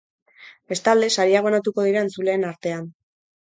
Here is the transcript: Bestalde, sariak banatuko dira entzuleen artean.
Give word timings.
Bestalde, 0.73 1.09
sariak 1.17 1.45
banatuko 1.49 1.87
dira 1.89 2.03
entzuleen 2.07 2.51
artean. 2.55 2.91